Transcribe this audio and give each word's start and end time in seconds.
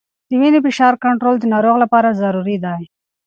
د 0.29 0.31
وینې 0.41 0.59
فشار 0.65 0.93
کنټرول 1.03 1.35
د 1.39 1.45
ناروغ 1.53 1.75
لپاره 1.83 2.17
ضروري 2.21 2.57
دی. 2.65 2.81